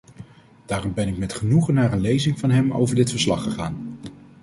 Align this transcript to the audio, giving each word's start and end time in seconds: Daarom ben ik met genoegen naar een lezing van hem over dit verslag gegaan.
Daarom 0.65 0.93
ben 0.93 1.07
ik 1.07 1.17
met 1.17 1.33
genoegen 1.33 1.73
naar 1.73 1.91
een 1.93 1.99
lezing 1.99 2.39
van 2.39 2.49
hem 2.51 2.71
over 2.73 2.95
dit 2.95 3.09
verslag 3.09 3.43
gegaan. 3.43 3.97